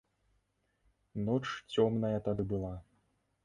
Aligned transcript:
Ноч 1.29 1.45
цёмная 1.77 2.13
тады 2.29 2.43
была. 2.53 2.75